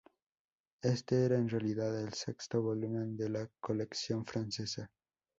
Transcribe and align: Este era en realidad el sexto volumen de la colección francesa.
Este 0.81 1.25
era 1.25 1.35
en 1.37 1.47
realidad 1.47 1.95
el 2.01 2.13
sexto 2.13 2.59
volumen 2.63 3.15
de 3.15 3.29
la 3.29 3.47
colección 3.59 4.25
francesa. 4.25 4.89